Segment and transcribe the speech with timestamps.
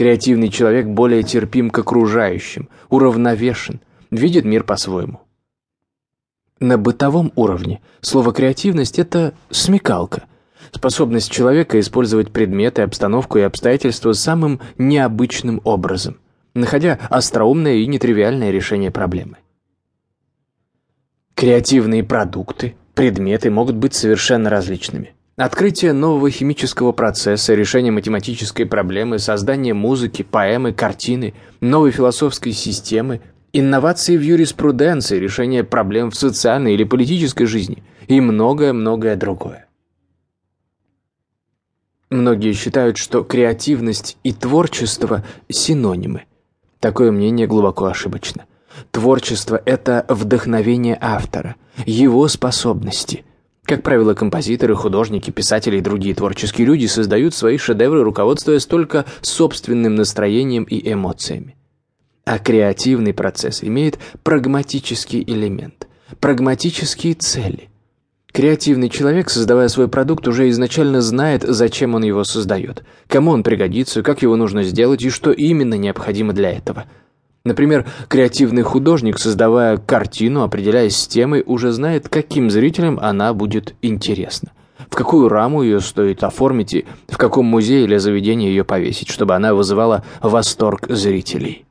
[0.00, 5.20] Креативный человек более терпим к окружающим, уравновешен, видит мир по-своему.
[6.58, 10.24] На бытовом уровне слово «креативность»— это смекалка,
[10.72, 16.18] способность человека использовать предметы, обстановку и обстоятельства самым необычным образом,
[16.54, 19.36] находя остроумное и нетривиальное решение проблемы.
[21.34, 25.14] Креативные продукты, предметы могут быть совершенно различными.
[25.40, 33.22] Открытие нового химического процесса, решение математической проблемы, создание музыки, поэмы, картины, новой философской системы,
[33.54, 39.66] инновации в юриспруденции, решение проблем в социальной или политической жизни и многое-многое другое.
[42.10, 46.24] Многие считают, что креативность и творчество– синонимы.
[46.80, 48.44] Такое мнение глубоко ошибочно.
[48.90, 53.24] Творчество– это вдохновение автора, его способности.
[53.70, 59.94] Как правило, композиторы, художники, писатели и другие творческие люди создают свои шедевры, руководствуясь только собственным
[59.94, 61.54] настроением и эмоциями.
[62.24, 65.86] А креативный процесс имеет прагматический элемент,
[66.18, 67.68] прагматические цели.
[68.32, 74.02] Креативный человек, создавая свой продукт, уже изначально знает, зачем он его создает, кому он пригодится,
[74.02, 76.86] как его нужно сделать и что именно необходимо для этого–
[77.44, 84.52] Например, креативный художник, создавая картину, определяясь с темой, уже знает, каким зрителям она будет интересна.
[84.90, 89.34] В какую раму ее стоит оформить и в каком музее или заведении ее повесить, чтобы
[89.34, 91.64] она вызывала восторг зрителей.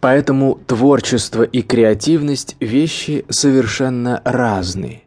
[0.00, 5.02] Поэтому творчество и креативность– вещи совершенно разные.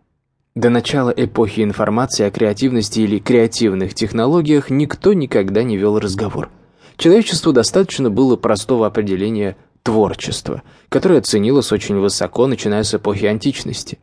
[0.55, 6.49] До начала эпохи информации о креативности или креативных технологиях никто никогда не вел разговор–
[6.99, 13.99] Человечеству достаточно было простого определения творчества, которое ценилось очень высоко, начиная с эпохи античности.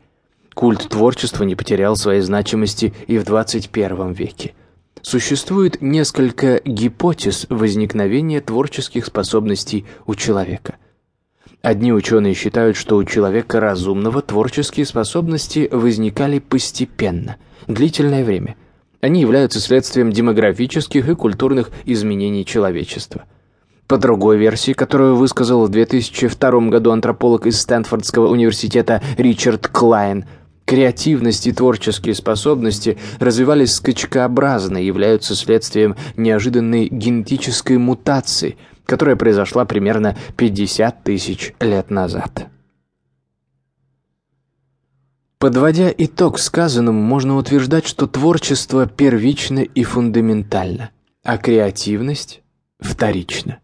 [0.55, 4.55] Культ творчества не потерял своей значимости и в 21 веке.
[5.03, 10.77] Существует несколько гипотез возникновения творческих способностей у человека.
[11.61, 17.37] Одни ученые считают, что у человека разумного творческие способности возникали постепенно,
[17.67, 18.55] длительное время–
[19.01, 23.25] они являются следствием демографических и культурных изменений человечества.
[23.87, 30.25] По другой версии, которую высказал в 2002 году антрополог из Стэнфордского университета Ричард Клайн,
[30.65, 40.17] креативность и творческие способности развивались скачкообразно и являются следствием неожиданной генетической мутации, которая произошла примерно
[40.35, 42.47] 50 тысяч лет назад.
[45.39, 50.89] Подводя итог сказанному, можно утверждать, что творчество первично и фундаментально,
[51.23, 52.41] а креативность
[52.79, 53.59] вторична.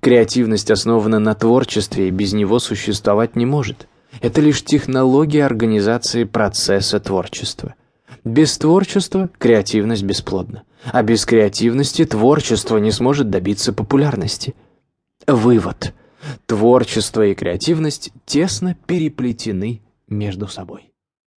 [0.00, 3.86] Креативность основана на творчестве и без него существовать не может.
[4.20, 7.76] Это лишь технология организации процесса творчества.
[8.24, 14.54] Без творчества креативность бесплодна, а без креативности творчество не сможет добиться популярности.
[15.28, 15.94] Вывод.
[16.46, 20.91] Творчество и креативность тесно переплетены между собой.